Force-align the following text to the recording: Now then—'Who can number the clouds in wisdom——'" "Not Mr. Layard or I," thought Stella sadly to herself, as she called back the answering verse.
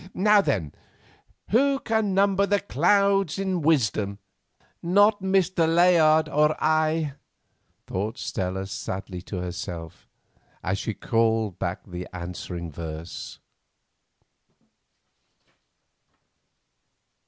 Now 0.15 0.41
then—'Who 1.51 1.79
can 1.81 2.15
number 2.15 2.47
the 2.47 2.59
clouds 2.59 3.37
in 3.37 3.61
wisdom——'" 3.61 4.17
"Not 4.81 5.21
Mr. 5.21 5.71
Layard 5.71 6.27
or 6.27 6.55
I," 6.59 7.13
thought 7.85 8.17
Stella 8.17 8.65
sadly 8.65 9.21
to 9.21 9.37
herself, 9.39 10.09
as 10.63 10.79
she 10.79 10.95
called 10.95 11.59
back 11.59 11.81
the 11.85 12.07
answering 12.13 12.71
verse. 12.71 13.37